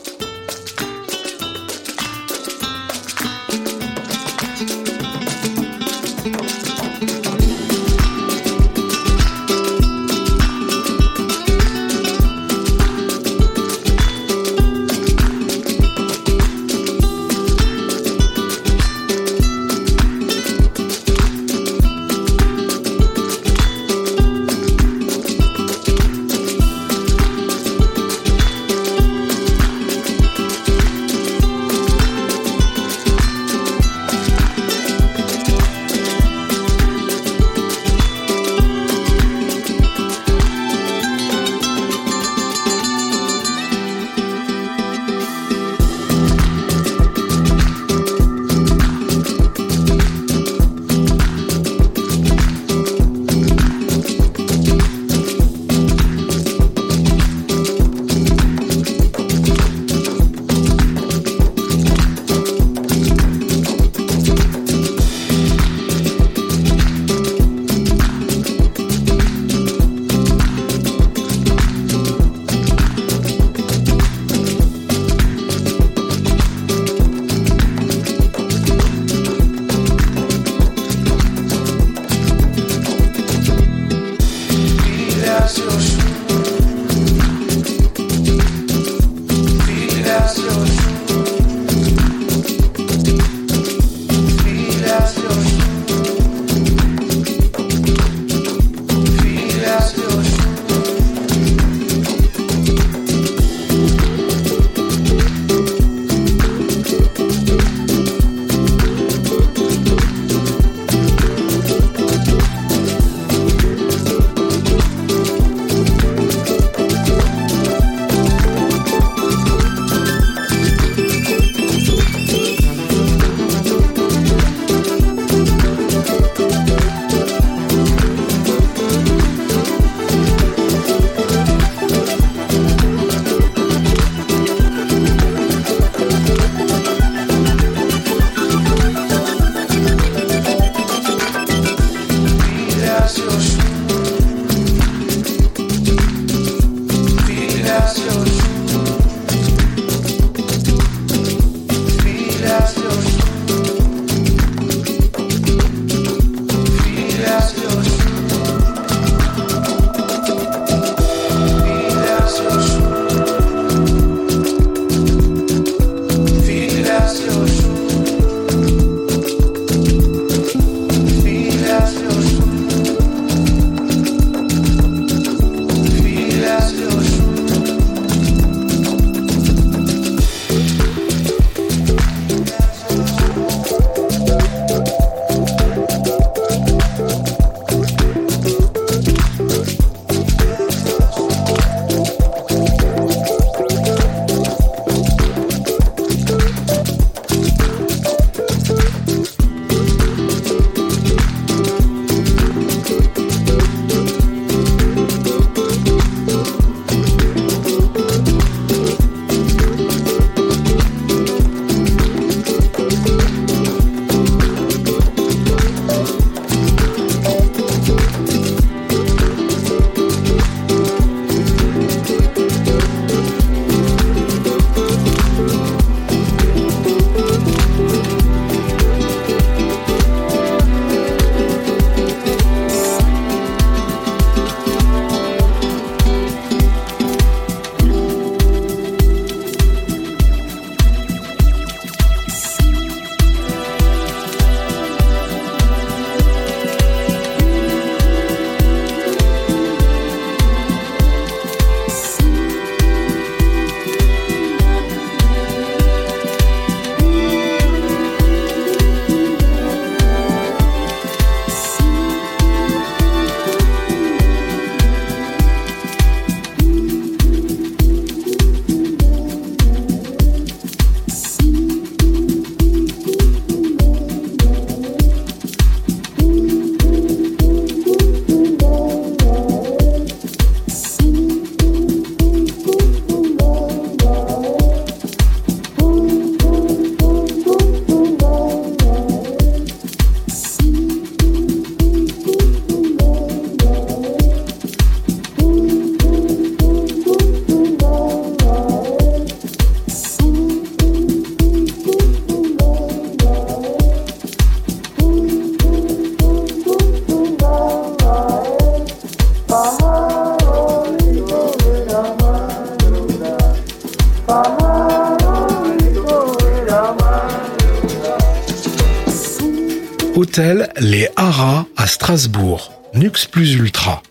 Plus 323.27 323.55
Ultra. 323.55 324.03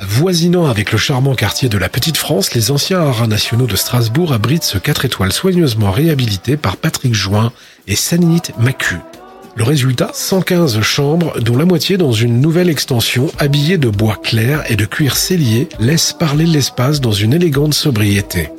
Voisinant 0.00 0.66
avec 0.66 0.92
le 0.92 0.98
charmant 0.98 1.34
quartier 1.34 1.68
de 1.68 1.78
la 1.78 1.88
Petite 1.88 2.16
France, 2.16 2.54
les 2.54 2.70
anciens 2.70 3.00
haras 3.00 3.26
nationaux 3.26 3.66
de 3.66 3.76
Strasbourg 3.76 4.32
abritent 4.32 4.64
ce 4.64 4.78
4 4.78 5.04
étoiles 5.04 5.32
soigneusement 5.32 5.90
réhabilité 5.90 6.56
par 6.56 6.76
Patrick 6.76 7.14
Join 7.14 7.52
et 7.86 7.96
Saninit 7.96 8.52
Macu. 8.58 8.96
Le 9.56 9.64
résultat, 9.64 10.10
115 10.12 10.80
chambres, 10.82 11.40
dont 11.40 11.56
la 11.56 11.64
moitié 11.64 11.96
dans 11.96 12.12
une 12.12 12.40
nouvelle 12.40 12.68
extension 12.68 13.30
habillée 13.38 13.78
de 13.78 13.88
bois 13.88 14.18
clair 14.22 14.64
et 14.68 14.76
de 14.76 14.84
cuir 14.84 15.16
cellier, 15.16 15.68
laisse 15.78 16.12
parler 16.12 16.46
l'espace 16.46 17.00
dans 17.00 17.12
une 17.12 17.32
élégante 17.32 17.74
sobriété. 17.74 18.50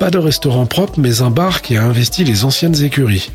Pas 0.00 0.10
de 0.10 0.18
restaurant 0.18 0.66
propre, 0.66 0.98
mais 0.98 1.20
un 1.20 1.30
bar 1.30 1.60
qui 1.60 1.76
a 1.76 1.84
investi 1.84 2.24
les 2.24 2.44
anciennes 2.44 2.82
écuries. 2.82 3.30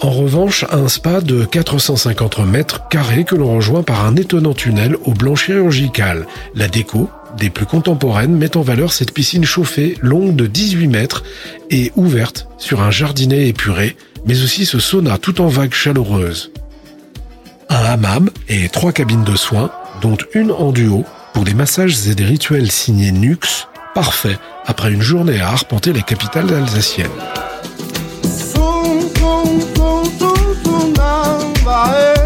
En 0.00 0.10
revanche, 0.10 0.66
un 0.70 0.88
spa 0.88 1.22
de 1.22 1.46
450 1.46 2.40
mètres 2.40 2.86
carrés 2.88 3.24
que 3.24 3.34
l'on 3.34 3.54
rejoint 3.54 3.82
par 3.82 4.04
un 4.04 4.14
étonnant 4.16 4.52
tunnel 4.52 4.96
au 5.04 5.14
blanc 5.14 5.34
chirurgical. 5.34 6.26
La 6.54 6.68
déco, 6.68 7.08
des 7.38 7.48
plus 7.48 7.64
contemporaines, 7.64 8.36
met 8.36 8.58
en 8.58 8.62
valeur 8.62 8.92
cette 8.92 9.12
piscine 9.12 9.44
chauffée 9.44 9.96
longue 10.02 10.36
de 10.36 10.46
18 10.46 10.88
mètres 10.88 11.24
et 11.70 11.92
ouverte 11.96 12.46
sur 12.58 12.82
un 12.82 12.90
jardinet 12.90 13.48
épuré, 13.48 13.96
mais 14.26 14.42
aussi 14.42 14.66
ce 14.66 14.78
sauna 14.78 15.16
tout 15.16 15.40
en 15.40 15.48
vagues 15.48 15.74
chaleureuses. 15.74 16.52
Un 17.70 17.84
hammam 17.84 18.30
et 18.48 18.68
trois 18.68 18.92
cabines 18.92 19.24
de 19.24 19.36
soins, 19.36 19.70
dont 20.02 20.18
une 20.34 20.52
en 20.52 20.72
duo, 20.72 21.04
pour 21.32 21.44
des 21.44 21.54
massages 21.54 22.06
et 22.06 22.14
des 22.14 22.24
rituels 22.24 22.70
signés 22.70 23.12
Nux, 23.12 23.66
parfait 23.94 24.38
après 24.66 24.92
une 24.92 25.02
journée 25.02 25.40
à 25.40 25.48
arpenter 25.48 25.94
la 25.94 26.02
capitale 26.02 26.52
alsacienne. 26.52 27.08
fire. 31.76 32.25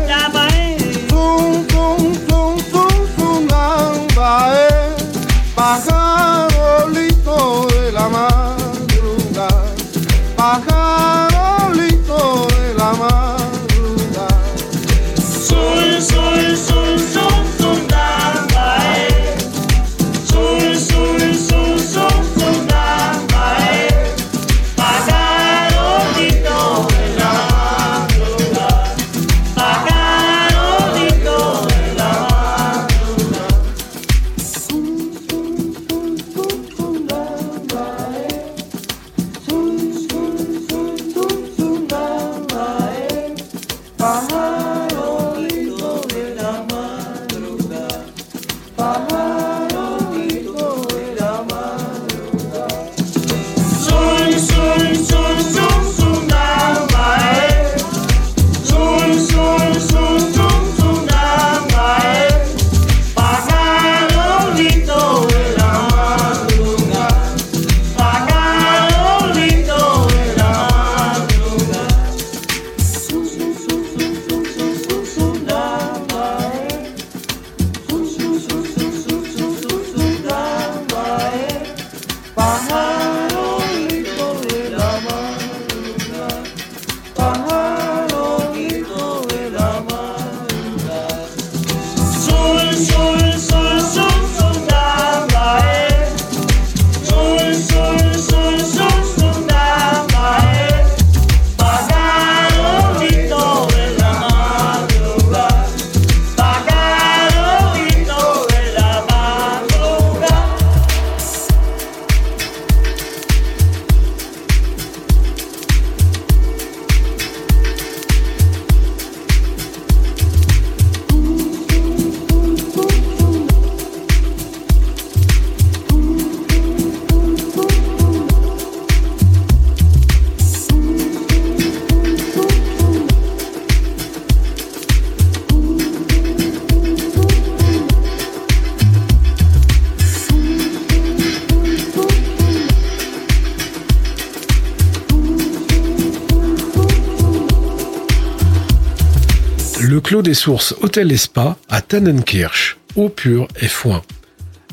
Donc 149.90 150.12
l'eau 150.12 150.22
des 150.22 150.34
sources 150.34 150.72
Hôtel 150.82 151.10
et 151.10 151.16
Spa 151.16 151.58
à 151.68 151.80
Tannenkirch, 151.82 152.78
eau 152.94 153.08
pure 153.08 153.48
et 153.60 153.66
foin. 153.66 154.02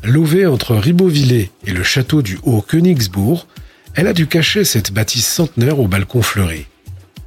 Lové 0.04 0.46
entre 0.46 0.76
Ribeauvillé 0.76 1.50
et 1.66 1.72
le 1.72 1.84
château 1.84 2.22
du 2.22 2.38
Haut-Königsbourg, 2.44 3.48
elle 3.96 4.06
a 4.06 4.14
dû 4.14 4.28
cacher 4.28 4.64
cette 4.64 4.94
bâtisse 4.94 5.28
centenaire 5.28 5.80
au 5.80 5.88
balcon 5.88 6.22
fleuri. 6.22 6.68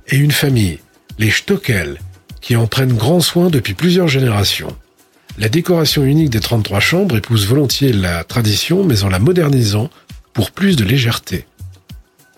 Et 0.06 0.16
une 0.16 0.30
famille, 0.30 0.78
les 1.18 1.30
Stockel, 1.30 1.98
qui 2.40 2.54
en 2.54 2.68
prennent 2.68 2.96
grand 2.96 3.20
soin 3.20 3.50
depuis 3.50 3.74
plusieurs 3.74 4.08
générations. 4.08 4.74
La 5.36 5.48
décoration 5.48 6.04
unique 6.04 6.30
des 6.30 6.38
33 6.38 6.78
chambres 6.78 7.16
épouse 7.16 7.48
volontiers 7.48 7.92
la 7.92 8.22
tradition, 8.22 8.84
mais 8.84 9.02
en 9.02 9.08
la 9.08 9.18
modernisant 9.18 9.90
pour 10.32 10.52
plus 10.52 10.76
de 10.76 10.84
légèreté. 10.84 11.44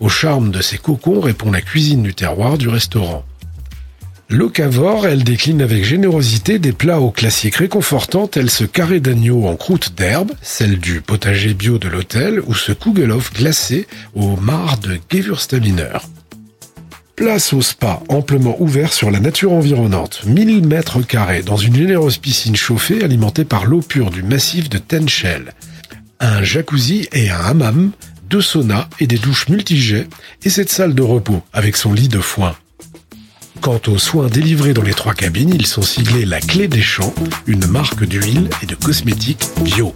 Au 0.01 0.09
charme 0.09 0.51
de 0.51 0.63
ces 0.63 0.79
cocons 0.79 1.21
répond 1.21 1.53
la 1.53 1.61
cuisine 1.61 2.03
du 2.03 2.15
terroir 2.15 2.57
du 2.57 2.69
restaurant. 2.69 3.27
Locavore, 4.33 5.07
elle 5.07 5.25
décline 5.25 5.61
avec 5.61 5.85
générosité 5.85 6.59
des 6.59 6.73
plats 6.73 7.01
aux 7.01 7.11
classiques 7.11 7.57
réconfortants 7.57 8.27
tels 8.27 8.49
ce 8.49 8.65
carré 8.65 8.99
d'agneau 8.99 9.47
en 9.47 9.57
croûte 9.57 9.95
d'herbe, 9.95 10.33
celle 10.41 10.79
du 10.79 11.03
potager 11.03 11.53
bio 11.53 11.77
de 11.77 11.89
l'hôtel 11.89 12.41
ou 12.47 12.55
ce 12.55 12.73
Kugelhof 12.73 13.35
glacé 13.35 13.87
au 14.15 14.37
mar 14.37 14.79
de 14.79 14.99
Gewürztraminer. 15.11 15.99
Place 17.15 17.53
au 17.53 17.61
spa 17.61 18.03
amplement 18.09 18.57
ouvert 18.59 18.95
sur 18.95 19.11
la 19.11 19.21
nature 19.21 19.53
environnante, 19.53 20.23
1000 20.25 20.67
mètres 20.67 21.03
carrés 21.03 21.43
dans 21.43 21.59
une 21.59 21.77
généreuse 21.77 22.17
piscine 22.17 22.57
chauffée 22.57 23.05
alimentée 23.05 23.45
par 23.45 23.67
l'eau 23.67 23.83
pure 23.83 24.11
du 24.11 24.23
massif 24.23 24.71
de 24.71 24.79
Tenchel. 24.79 25.53
Un 26.21 26.43
jacuzzi 26.43 27.07
et 27.13 27.29
un 27.29 27.37
hammam, 27.37 27.91
deux 28.31 28.41
saunas 28.41 28.89
et 28.99 29.07
des 29.07 29.19
douches 29.19 29.51
multijets 29.51 30.07
et 30.43 30.49
cette 30.49 30.71
salle 30.71 30.95
de 30.95 31.03
repos 31.03 31.43
avec 31.53 31.77
son 31.77 31.93
lit 31.93 32.09
de 32.09 32.21
foin. 32.21 32.57
Quant 33.63 33.81
aux 33.87 33.99
soins 33.99 34.27
délivrés 34.27 34.73
dans 34.73 34.83
les 34.83 34.93
trois 34.93 35.15
cabines, 35.15 35.55
ils 35.55 35.69
sont 35.69 35.83
siglés 35.83 36.25
La 36.25 36.41
Clé 36.41 36.67
des 36.67 36.83
Champs, 36.83 37.15
une 37.47 37.65
marque 37.67 38.05
d'huile 38.05 38.51
et 38.61 38.67
de 38.67 38.75
cosmétiques 38.75 39.47
bio. 39.61 39.95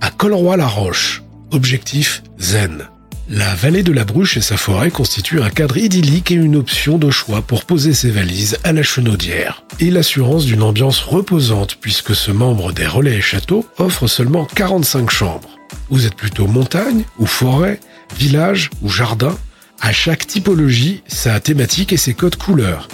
À 0.00 0.10
Colroy-la-Roche. 0.10 1.22
Objectif 1.50 2.22
zen. 2.38 2.88
La 3.28 3.54
vallée 3.54 3.82
de 3.82 3.92
la 3.92 4.04
Bruche 4.04 4.38
et 4.38 4.40
sa 4.40 4.56
forêt 4.56 4.90
constituent 4.90 5.42
un 5.42 5.50
cadre 5.50 5.76
idyllique 5.76 6.30
et 6.30 6.34
une 6.36 6.56
option 6.56 6.96
de 6.96 7.10
choix 7.10 7.42
pour 7.42 7.66
poser 7.66 7.92
ses 7.92 8.10
valises 8.10 8.56
à 8.64 8.72
la 8.72 8.82
Chenaudière. 8.82 9.64
Et 9.80 9.90
l'assurance 9.90 10.46
d'une 10.46 10.62
ambiance 10.62 11.00
reposante 11.00 11.76
puisque 11.78 12.14
ce 12.14 12.30
membre 12.30 12.72
des 12.72 12.86
relais 12.86 13.16
et 13.16 13.20
châteaux 13.20 13.66
offre 13.76 14.06
seulement 14.06 14.46
45 14.46 15.10
chambres. 15.10 15.58
Vous 15.90 16.06
êtes 16.06 16.16
plutôt 16.16 16.46
montagne 16.46 17.04
ou 17.18 17.26
forêt, 17.26 17.80
village 18.16 18.70
ou 18.80 18.88
jardin 18.88 19.36
À 19.82 19.92
chaque 19.92 20.26
typologie, 20.26 21.02
sa 21.06 21.38
thématique 21.38 21.92
et 21.92 21.98
ses 21.98 22.14
codes 22.14 22.36
couleurs. 22.36 22.88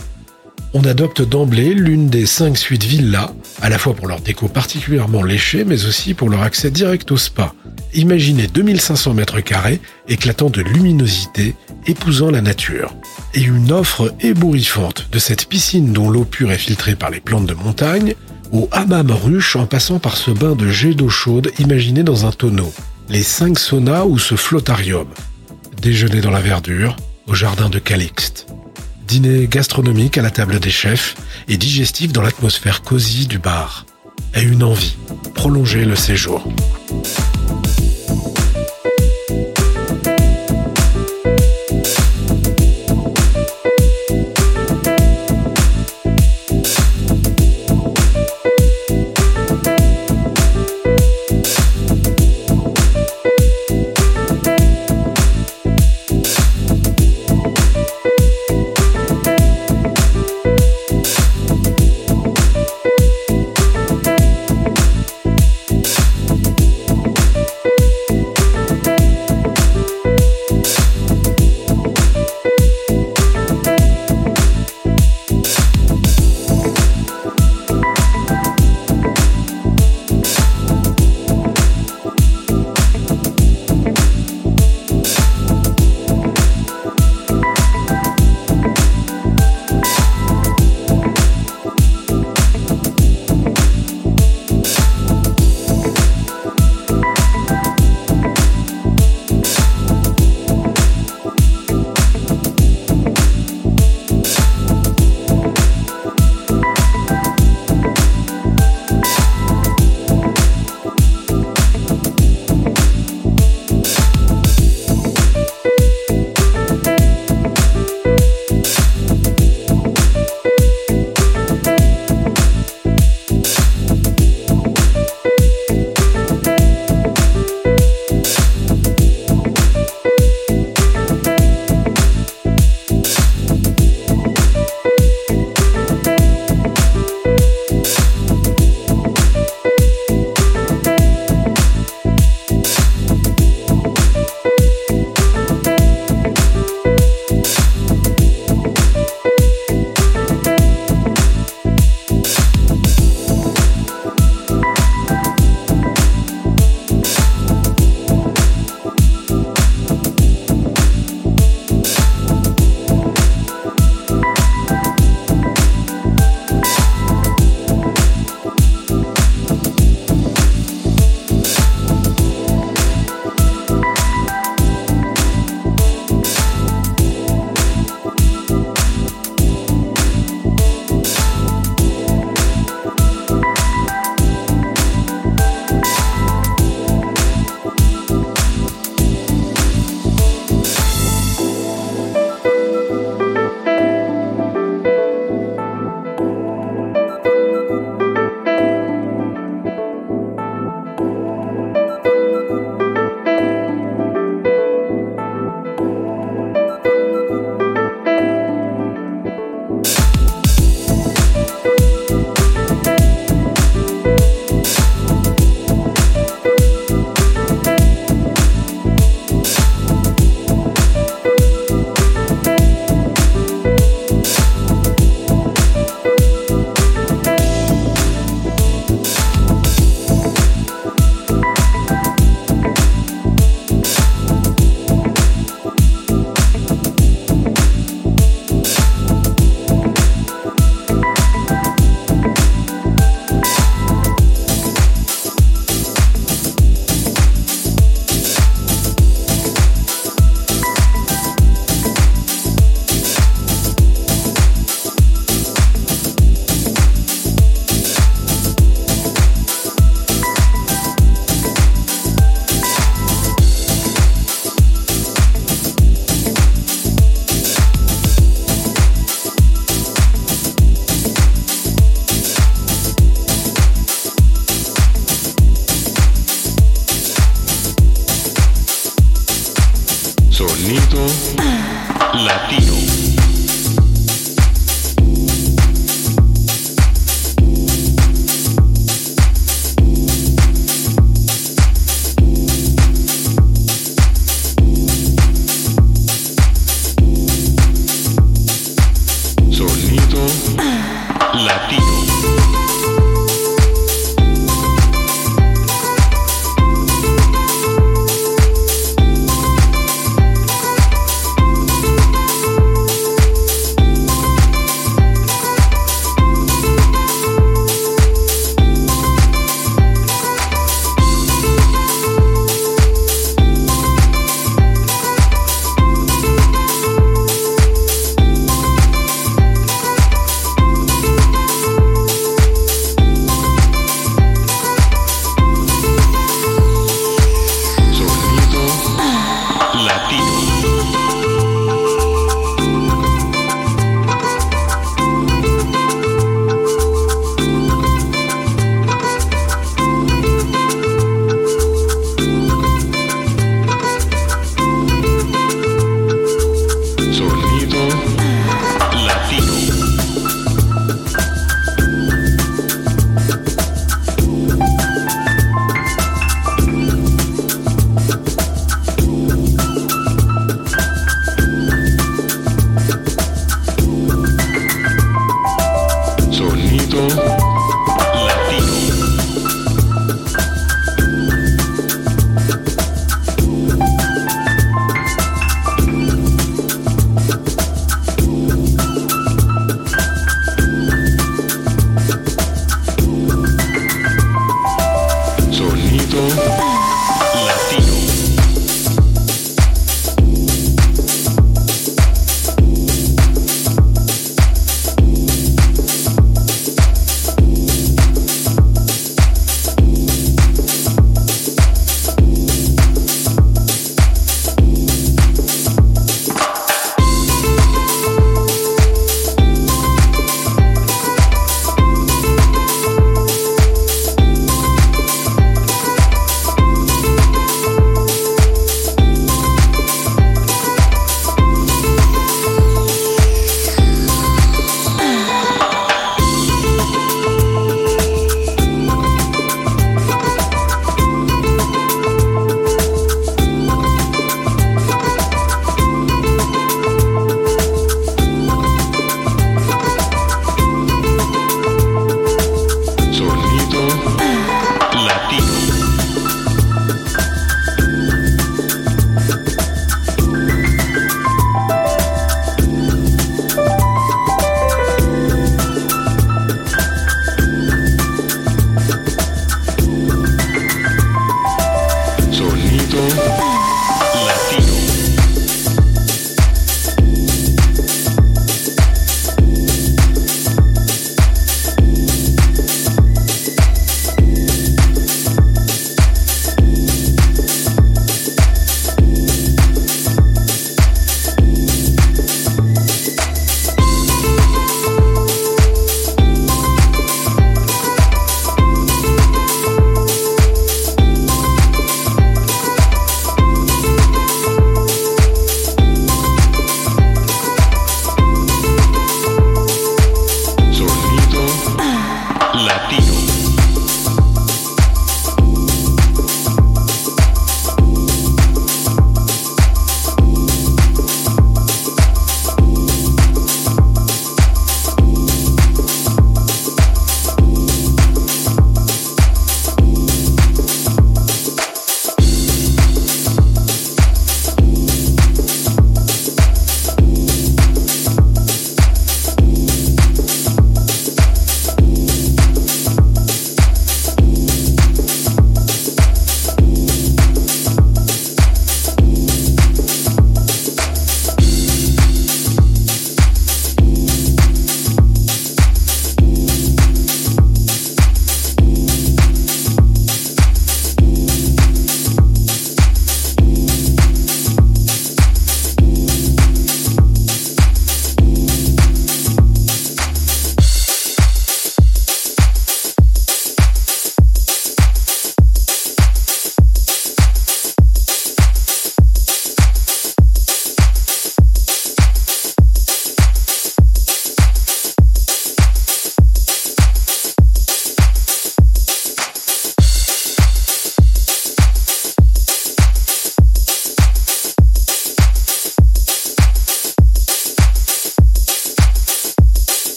On 0.74 0.82
adopte 0.82 1.22
d'emblée 1.22 1.74
l'une 1.74 2.08
des 2.08 2.26
cinq 2.26 2.58
suites 2.58 2.84
villas, 2.84 3.30
à 3.60 3.68
la 3.68 3.78
fois 3.78 3.94
pour 3.94 4.06
leur 4.06 4.20
déco 4.20 4.48
particulièrement 4.48 5.22
léchée, 5.22 5.64
mais 5.64 5.86
aussi 5.86 6.14
pour 6.14 6.28
leur 6.28 6.42
accès 6.42 6.70
direct 6.70 7.10
au 7.10 7.16
spa. 7.16 7.54
Imaginez 7.94 8.46
2500 8.46 9.14
mètres 9.14 9.40
carrés, 9.40 9.80
éclatant 10.08 10.50
de 10.50 10.60
luminosité, 10.60 11.54
épousant 11.86 12.30
la 12.30 12.40
nature. 12.40 12.94
Et 13.34 13.42
une 13.42 13.72
offre 13.72 14.14
ébouriffante 14.20 15.08
de 15.10 15.18
cette 15.18 15.46
piscine 15.46 15.92
dont 15.92 16.10
l'eau 16.10 16.24
pure 16.24 16.52
est 16.52 16.58
filtrée 16.58 16.96
par 16.96 17.10
les 17.10 17.20
plantes 17.20 17.46
de 17.46 17.54
montagne, 17.54 18.14
au 18.52 18.68
hammam 18.72 19.10
ruche 19.10 19.56
en 19.56 19.66
passant 19.66 19.98
par 19.98 20.16
ce 20.16 20.30
bain 20.30 20.54
de 20.54 20.68
jet 20.68 20.94
d'eau 20.94 21.08
chaude 21.08 21.52
imaginé 21.58 22.02
dans 22.02 22.26
un 22.26 22.32
tonneau. 22.32 22.72
Les 23.08 23.22
cinq 23.22 23.58
saunas 23.58 24.04
ou 24.04 24.18
ce 24.18 24.36
flottarium. 24.36 25.08
Déjeuner 25.80 26.20
dans 26.20 26.30
la 26.30 26.40
verdure, 26.40 26.96
au 27.26 27.34
jardin 27.34 27.68
de 27.68 27.78
Calixte 27.78 28.46
dîner 29.08 29.46
gastronomique 29.46 30.18
à 30.18 30.22
la 30.22 30.30
table 30.30 30.60
des 30.60 30.70
chefs 30.70 31.16
et 31.48 31.56
digestif 31.56 32.12
dans 32.12 32.20
l'atmosphère 32.20 32.82
cosy 32.82 33.26
du 33.26 33.38
bar. 33.38 33.86
Et 34.34 34.42
une 34.42 34.62
envie, 34.62 34.96
prolonger 35.34 35.86
le 35.86 35.96
séjour. 35.96 36.46